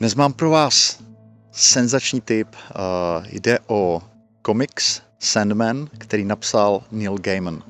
[0.00, 0.98] Dnes mám pro vás
[1.52, 2.48] senzační tip.
[2.54, 4.02] Uh, jde o
[4.42, 7.62] komiks Sandman, který napsal Neil Gaiman.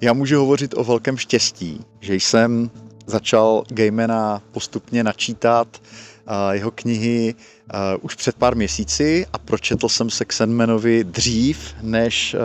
[0.00, 2.70] Já můžu hovořit o velkém štěstí, že jsem
[3.06, 10.10] začal Gaimana postupně načítat uh, jeho knihy uh, už před pár měsíci a pročetl jsem
[10.10, 12.36] se k Sandmanovi dřív než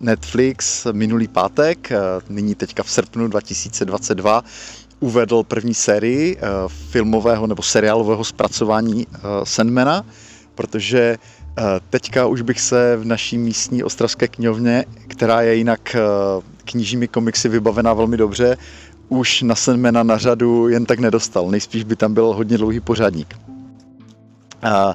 [0.00, 1.90] Netflix minulý pátek,
[2.28, 4.44] nyní teďka v srpnu 2022
[5.00, 10.04] uvedl první sérii uh, filmového nebo seriálového zpracování uh, Sandmana,
[10.54, 11.18] protože
[11.58, 15.96] uh, teďka už bych se v naší místní ostravské knihovně, která je jinak
[16.64, 18.56] knižními komiksy vybavená velmi dobře,
[19.08, 21.50] už na Sandmana na řadu jen tak nedostal.
[21.50, 23.34] Nejspíš by tam byl hodně dlouhý pořádník.
[24.64, 24.92] Uh,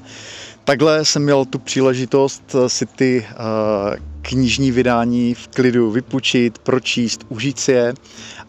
[0.64, 7.58] takhle jsem měl tu příležitost si ty uh, knižní vydání v klidu vypučit, pročíst, užít
[7.58, 7.94] si je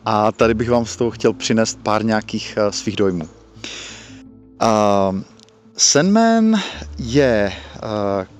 [0.05, 3.27] a tady bych vám z toho chtěl přinést pár nějakých uh, svých dojmů.
[5.77, 6.61] Sandman
[6.97, 7.53] je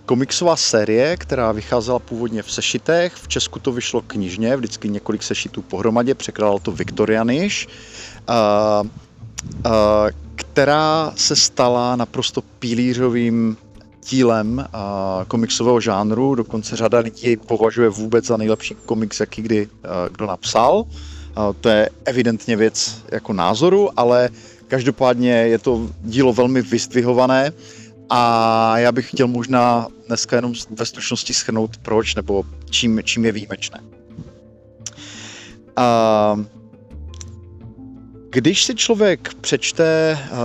[0.05, 3.13] komiksová série, která vycházela původně v sešitech.
[3.13, 7.67] V Česku to vyšlo knižně, vždycky několik sešitů pohromadě, překládal to Viktorianiš,
[10.35, 13.57] která se stala naprosto pilířovým
[14.09, 19.65] dílem uh, komiksového žánru, dokonce řada lidí jej považuje vůbec za nejlepší komiks, jaký kdy
[19.65, 19.71] uh,
[20.11, 20.75] kdo napsal.
[20.77, 24.29] Uh, to je evidentně věc jako názoru, ale
[24.67, 27.53] každopádně je to dílo velmi vystvihované
[28.09, 33.31] a já bych chtěl možná dneska jenom ve stručnosti schrnout proč nebo čím, čím je
[33.31, 33.79] výjimečné.
[35.77, 36.45] Uh,
[38.36, 40.38] když si člověk přečte uh,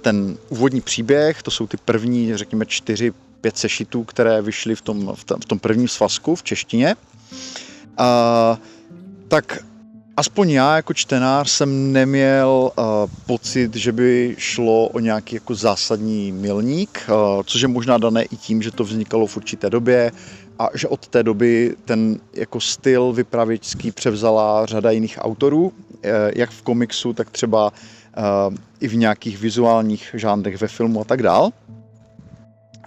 [0.00, 5.14] ten úvodní příběh, to jsou ty první, řekněme, čtyři, pět sešitů, které vyšly v tom,
[5.16, 6.96] v tom, prvním svazku v češtině,
[8.00, 8.06] uh,
[9.28, 9.58] tak
[10.16, 12.84] aspoň já jako čtenář jsem neměl uh,
[13.26, 18.36] pocit, že by šlo o nějaký jako zásadní milník, uh, což je možná dané i
[18.36, 20.12] tím, že to vznikalo v určité době
[20.58, 25.72] a že od té doby ten jako styl vypravěčský převzala řada jiných autorů,
[26.36, 31.22] jak v komiksu, tak třeba uh, i v nějakých vizuálních žánrech ve filmu a tak
[31.22, 31.50] dál.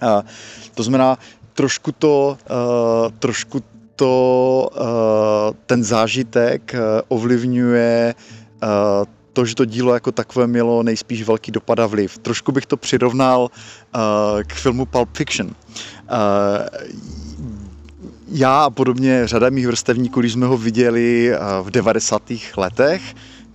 [0.02, 0.22] Uh,
[0.74, 1.18] to znamená,
[1.54, 2.38] trošku to,
[3.18, 3.62] trošku
[3.98, 4.14] to
[4.70, 6.78] eh, ten zážitek eh,
[7.08, 8.66] ovlivňuje eh,
[9.32, 12.18] to, že to dílo jako takové mělo nejspíš velký dopad a vliv.
[12.18, 13.50] Trošku bych to přirovnal
[14.46, 15.54] k filmu Pulp Fiction.
[18.30, 22.22] Já a podobně řada mých vrstevníků, když jsme ho viděli v 90.
[22.56, 23.02] letech,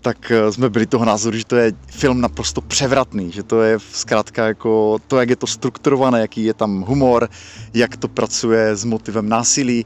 [0.03, 3.79] tak eh, jsme byli toho názoru, že to je film naprosto převratný, že to je
[3.91, 7.29] zkrátka jako to, jak je to strukturované, jaký je tam humor,
[7.73, 9.85] jak to pracuje s motivem násilí.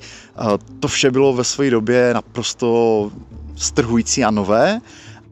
[0.80, 3.12] To vše bylo ve své době naprosto
[3.56, 4.82] strhující a nové,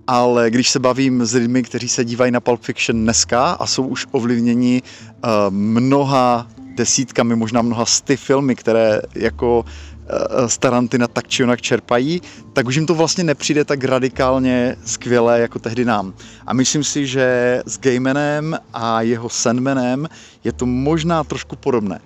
[0.07, 3.87] ale když se bavím s lidmi, kteří se dívají na Pulp Fiction dneska a jsou
[3.87, 9.65] už ovlivněni eh, mnoha desítkami, možná mnoha sty filmy, které jako
[10.07, 12.21] Eh, z Tarantina tak či onak čerpají,
[12.53, 16.13] tak už jim to vlastně nepřijde tak radikálně skvělé jako tehdy nám.
[16.47, 20.09] A myslím si, že s Gaymanem a jeho Sandmanem
[20.43, 21.99] je to možná trošku podobné.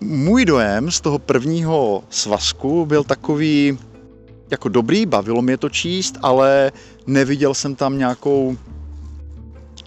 [0.00, 3.78] Můj dojem z toho prvního svazku byl takový
[4.50, 6.72] jako dobrý, bavilo mě to číst, ale
[7.06, 8.56] neviděl jsem tam nějakou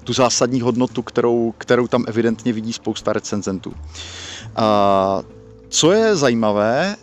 [0.08, 3.70] tu zásadní hodnotu, kterou, kterou tam evidentně vidí spousta recenzentů.
[3.70, 3.76] Uh,
[5.70, 6.96] co je zajímavé,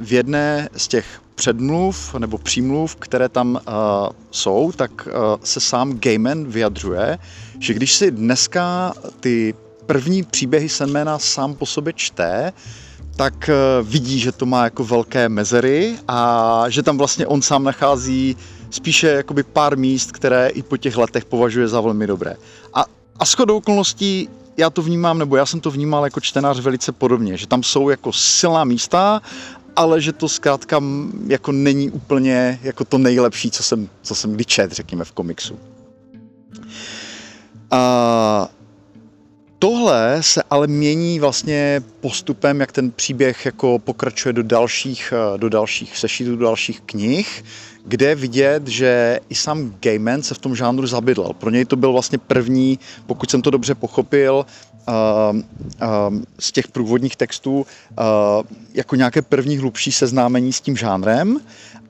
[0.00, 3.60] v jedné z těch předmluv nebo přímluv, které tam uh,
[4.30, 5.12] jsou, tak uh,
[5.44, 7.18] se sám Gaiman vyjadřuje,
[7.58, 9.54] že když si dneska ty
[9.86, 12.52] první příběhy Sandmana sám po sobě čte,
[13.16, 17.64] tak uh, vidí, že to má jako velké mezery a že tam vlastně on sám
[17.64, 18.36] nachází
[18.70, 22.36] spíše jakoby pár míst, které i po těch letech považuje za velmi dobré.
[22.74, 22.84] A,
[23.18, 27.36] a shodou okolností já to vnímám, nebo já jsem to vnímal jako čtenář velice podobně,
[27.36, 29.22] že tam jsou jako silná místa,
[29.76, 30.82] ale že to zkrátka
[31.26, 35.58] jako není úplně jako to nejlepší, co jsem, co jsem kdy čet, řekněme, v komiksu.
[37.70, 38.48] A
[39.60, 45.98] tohle se ale mění vlastně postupem, jak ten příběh jako pokračuje do dalších, do dalších
[45.98, 47.44] sešitů, do dalších knih,
[47.84, 51.32] kde vidět, že i sám Gaiman se v tom žánru zabydlel.
[51.32, 54.46] Pro něj to byl vlastně první, pokud jsem to dobře pochopil,
[56.38, 58.04] z těch průvodních textů uh,
[58.74, 61.40] jako nějaké první hlubší seznámení s tím žánrem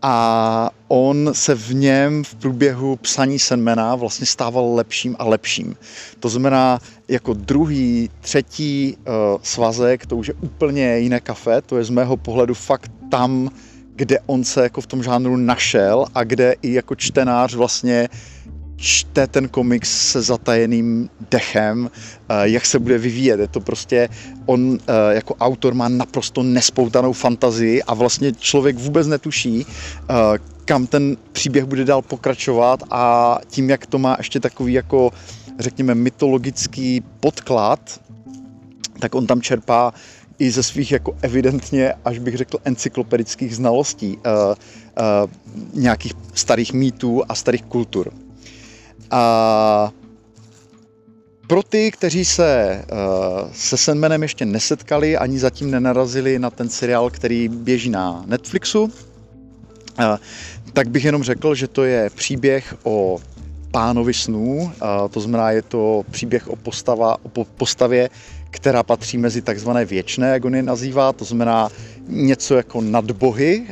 [0.02, 5.76] a on se v něm v průběhu psaní Senmena vlastně stával lepším a lepším.
[6.20, 6.78] To znamená,
[7.08, 12.16] jako druhý, třetí uh, svazek, to už je úplně jiné kafe, to je z mého
[12.16, 13.50] pohledu fakt tam,
[13.94, 18.08] kde on se jako v tom žánru našel a kde i jako čtenář vlastně
[18.80, 21.90] čte ten komiks se zatajeným dechem,
[22.42, 23.40] jak se bude vyvíjet.
[23.40, 24.08] Je to prostě,
[24.46, 24.78] on
[25.10, 29.66] jako autor má naprosto nespoutanou fantazii a vlastně člověk vůbec netuší,
[30.64, 35.10] kam ten příběh bude dál pokračovat a tím, jak to má ještě takový jako,
[35.58, 38.00] řekněme, mytologický podklad,
[38.98, 39.94] tak on tam čerpá
[40.38, 44.18] i ze svých jako evidentně, až bych řekl, encyklopedických znalostí
[45.74, 48.12] nějakých starých mýtů a starých kultur.
[49.10, 49.92] A
[51.46, 57.10] pro ty, kteří se uh, se Sandmanem ještě nesetkali, ani zatím nenarazili na ten seriál,
[57.10, 58.90] který běží na Netflixu, uh,
[60.72, 63.18] tak bych jenom řekl, že to je příběh o
[63.70, 64.70] pánovi snů, uh,
[65.10, 68.10] to znamená, je to příběh o, postava, o postavě,
[68.50, 71.68] která patří mezi takzvané věčné, jak on je nazývá, to znamená
[72.08, 73.66] něco jako nadbohy,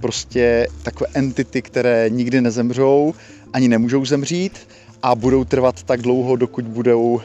[0.00, 3.14] prostě takové entity, které nikdy nezemřou,
[3.52, 4.68] ani nemůžou zemřít
[5.02, 7.20] a budou trvat tak dlouho, dokud budou uh,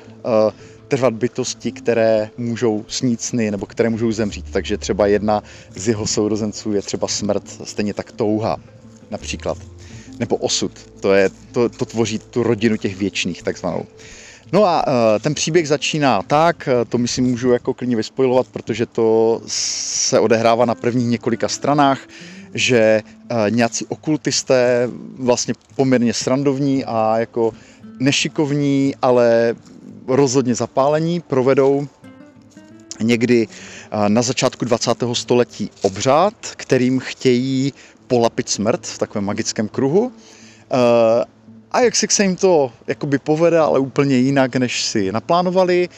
[0.88, 4.46] trvat bytosti, které můžou snít sny nebo které můžou zemřít.
[4.52, 5.44] Takže třeba jedna
[5.76, 8.58] z jeho sourozenců je třeba smrt, stejně tak touha
[9.12, 9.58] například.
[10.20, 10.72] Nebo osud.
[11.00, 13.86] To, je, to, to tvoří tu rodinu těch věčných takzvanou.
[14.52, 19.42] No a uh, ten příběh začíná tak, to myslím můžu jako klidně vyspojovat, protože to
[19.48, 22.00] se odehrává na prvních několika stranách
[22.54, 24.90] že eh, nějací okultisté,
[25.20, 27.54] vlastně poměrně srandovní a jako
[28.00, 29.56] nešikovní, ale
[30.08, 31.88] rozhodně zapálení, provedou
[33.00, 34.92] někdy eh, na začátku 20.
[35.14, 37.74] století obřad, kterým chtějí
[38.08, 40.12] polapit smrt v takovém magickém kruhu.
[40.72, 41.26] Eh,
[41.72, 45.90] a jak se jim to jakoby povede, ale úplně jinak, než si naplánovali.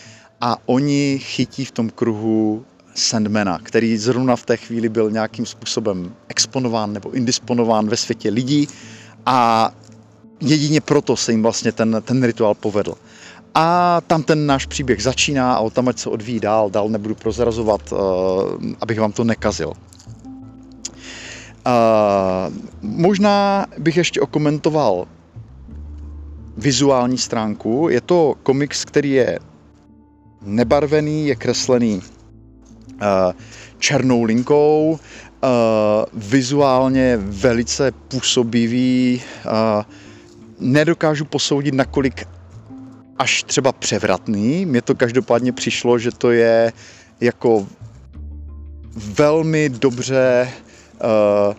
[0.42, 2.66] A oni chytí v tom kruhu
[2.96, 8.68] Sandmana, který zrovna v té chvíli byl nějakým způsobem exponován nebo indisponován ve světě lidí
[9.26, 9.72] a
[10.42, 12.96] jedině proto se jim vlastně ten, ten rituál povedl.
[13.56, 17.16] A tam ten náš příběh začíná a o tam, ať se odvíjí dál, dál nebudu
[17.16, 18.00] prozrazovat, uh,
[18.82, 19.70] abych vám to nekazil.
[19.70, 19.76] Uh,
[22.82, 25.08] možná bych ještě okomentoval
[26.58, 27.88] vizuální stránku.
[27.90, 29.40] Je to komiks, který je
[30.42, 32.02] nebarvený, je kreslený
[33.80, 35.48] černou linkou, eh,
[36.14, 39.50] vizuálně velice působivý, eh,
[40.60, 42.28] nedokážu posoudit, nakolik
[43.18, 44.66] až třeba převratný.
[44.66, 46.74] Mně to každopádně přišlo, že to je
[47.22, 47.68] jako
[48.96, 51.56] velmi dobře uh,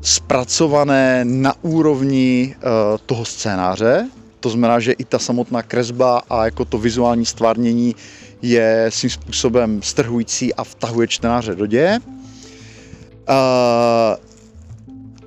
[0.00, 4.08] zpracované na úrovni uh, toho scénáře.
[4.40, 7.94] To znamená, že i ta samotná kresba a jako to vizuální stvárnění
[8.42, 11.98] je svým způsobem strhující a vtahuje čtenáře do děje.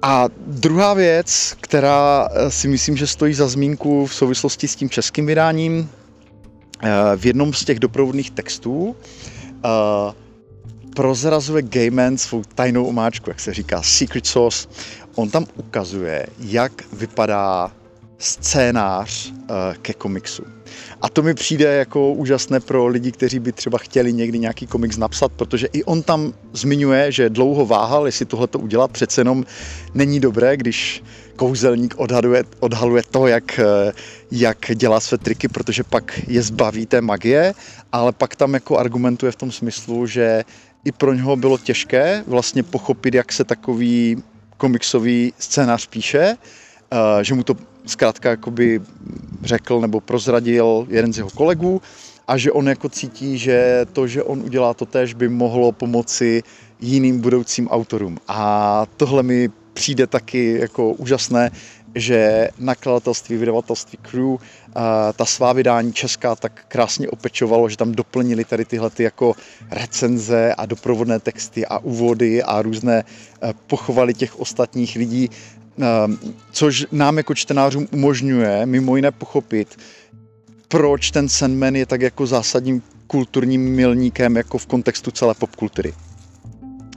[0.02, 5.26] A druhá věc, která si myslím, že stojí za zmínku v souvislosti s tím českým
[5.26, 5.90] vydáním,
[7.16, 8.96] v jednom z těch doprovodných textů
[10.96, 14.68] prozrazuje Gaiman svou tajnou omáčku, jak se říká, secret sauce.
[15.16, 17.72] On tam ukazuje, jak vypadá
[18.24, 19.34] scénář
[19.82, 20.44] ke komiksu.
[21.02, 24.98] A to mi přijde jako úžasné pro lidi, kteří by třeba chtěli někdy nějaký komiks
[24.98, 28.92] napsat, protože i on tam zmiňuje, že dlouho váhal, jestli tohle to udělat.
[28.92, 29.46] Přece jenom
[29.94, 31.04] není dobré, když
[31.36, 33.60] kouzelník odhaduje, odhaluje to, jak,
[34.32, 37.54] jak dělá své triky, protože pak je zbaví té magie,
[37.92, 40.44] ale pak tam jako argumentuje v tom smyslu, že
[40.86, 44.24] i pro něho bylo těžké vlastně pochopit, jak se takový
[44.58, 46.38] komiksový scénář píše,
[46.92, 48.82] eh, že mu to zkrátka jakoby
[49.44, 51.82] řekl nebo prozradil jeden z jeho kolegů
[52.28, 56.44] a že on jako cítí, že to, že on udělá to tež, by mohlo pomoci
[56.80, 58.18] jiným budoucím autorům.
[58.28, 61.52] A tohle mi přijde taky jako úžasné,
[61.96, 64.36] že nakladatelství, vydavatelství Crew,
[65.16, 69.36] ta svá vydání česká tak krásně opečovalo, že tam doplnili tady tyhle ty jako
[69.72, 73.04] recenze a doprovodné texty a úvody a různé
[73.68, 75.30] pochovali těch ostatních lidí
[76.52, 79.78] což nám jako čtenářům umožňuje mimo jiné pochopit,
[80.68, 85.94] proč ten Sandman je tak jako zásadním kulturním milníkem jako v kontextu celé popkultury.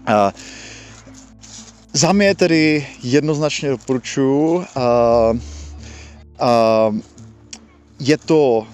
[0.07, 0.33] Ehm,
[1.93, 4.65] za mě tedy jednoznačně doporučuji.
[6.41, 7.03] Ehm,
[8.01, 8.67] je to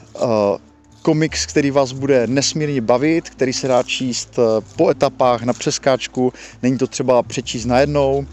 [1.03, 4.39] komiks, který vás bude nesmírně bavit, který se dá číst
[4.77, 6.33] po etapách na přeskáčku,
[6.63, 8.27] není to třeba přečíst najednou.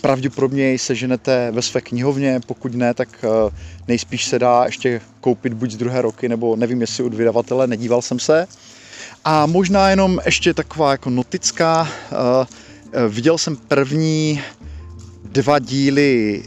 [0.00, 3.54] Pravděpodobně se ženete ve své knihovně, pokud ne, tak eh,
[3.88, 8.02] nejspíš se dá ještě koupit buď z druhé roky, nebo nevím, jestli od vydavatele, nedíval
[8.02, 8.46] jsem se.
[9.24, 12.16] A možná jenom ještě taková jako notická, eh,
[12.92, 14.42] eh, viděl jsem první
[15.24, 16.42] dva díly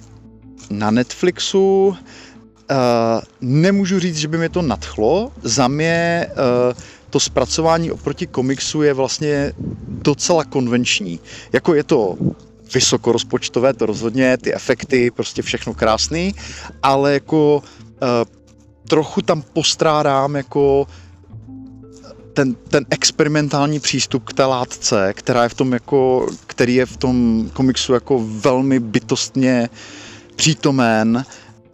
[0.70, 1.96] na Netflixu
[3.42, 5.32] nemůžu říct, že by mě to nadchlo.
[5.44, 6.28] Za mě
[7.10, 9.54] to zpracování oproti komiksu je vlastně
[9.88, 11.20] docela konvenční.
[11.54, 12.18] Jako je to
[12.74, 16.36] vysokorozpočtové, to rozhodně, ty efekty, prostě všechno krásný,
[16.84, 17.64] ale jako uh,
[18.88, 20.88] trochu tam postrádám jako
[22.34, 26.98] ten, ten experimentální přístup k té látce, která je v tom jako, který je v
[26.98, 29.70] tom komiksu jako velmi bytostně
[30.36, 31.26] přítomen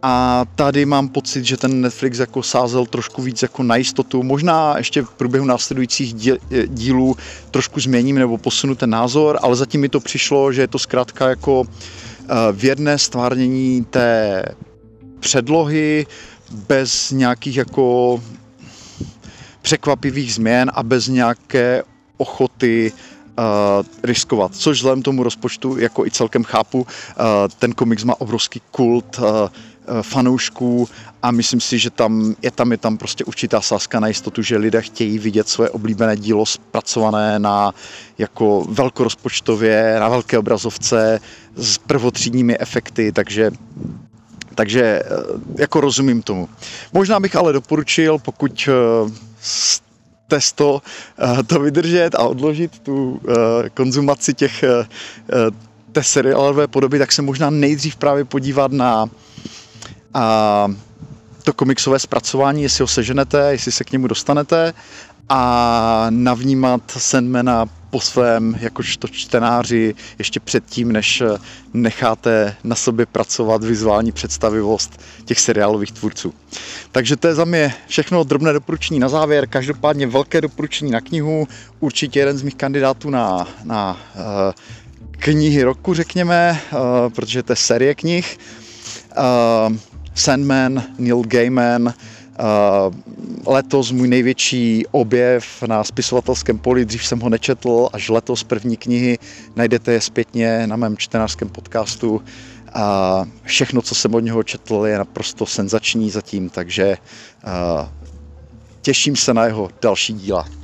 [0.02, 4.22] a tady mám pocit, že ten Netflix jako sázel trošku víc jako na jistotu.
[4.22, 6.14] Možná ještě v průběhu následujících
[6.66, 7.16] dílů
[7.50, 11.28] trošku změním nebo posunu ten názor, ale zatím mi to přišlo, že je to zkrátka
[11.28, 14.42] jako eh, věrné stvárnění té
[15.20, 16.06] předlohy
[16.52, 18.20] bez nějakých jako
[19.62, 21.82] překvapivých změn a bez nějaké
[22.16, 26.86] ochoty uh, riskovat, což vzhledem tomu rozpočtu jako i celkem chápu, uh,
[27.58, 29.24] ten komiks má obrovský kult uh,
[30.02, 30.88] fanoušků
[31.22, 34.56] a myslím si, že tam je tam, je tam prostě určitá sázka na jistotu, že
[34.56, 37.74] lidé chtějí vidět svoje oblíbené dílo zpracované na
[38.18, 41.20] jako velkorozpočtově, na velké obrazovce
[41.56, 43.50] s prvotřídními efekty, takže
[44.54, 45.02] takže
[45.58, 46.48] jako rozumím tomu.
[46.92, 48.68] Možná bych ale doporučil, pokud
[50.28, 54.86] testo eh, to vydržet a odložit tu eh, konzumaci těch eh,
[55.92, 59.06] té seriálové podoby, tak se možná nejdřív právě podívat na
[60.14, 60.68] a,
[61.42, 64.74] to komiksové zpracování, jestli ho seženete, jestli se k němu dostanete
[65.28, 71.22] a navnímat Sandmana po svém jakožto čtenáři ještě předtím, než
[71.74, 76.34] necháte na sobě pracovat vizuální představivost těch seriálových tvůrců.
[76.92, 81.48] Takže to je za mě všechno drobné doporučení na závěr, každopádně velké doporučení na knihu,
[81.80, 84.22] určitě jeden z mých kandidátů na, na uh,
[85.10, 86.78] knihy roku, řekněme, uh,
[87.12, 88.38] protože to je série knih.
[90.14, 91.94] Sandman, Neil Gaiman,
[93.46, 99.18] letos můj největší objev na spisovatelském poli, dřív jsem ho nečetl, až letos první knihy,
[99.56, 102.22] najdete je zpětně na mém čtenářském podcastu
[102.74, 106.96] a všechno, co jsem od něho četl, je naprosto senzační zatím, takže
[108.82, 110.61] těším se na jeho další díla.